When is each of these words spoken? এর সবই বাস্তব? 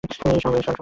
এর 0.03 0.39
সবই 0.43 0.55
বাস্তব? 0.57 0.75